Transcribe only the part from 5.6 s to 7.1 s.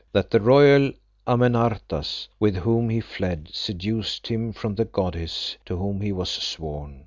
to whom he was sworn.